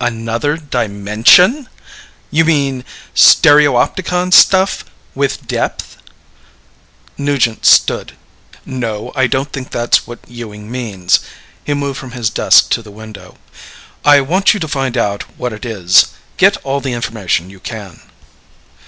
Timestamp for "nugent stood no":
7.16-9.12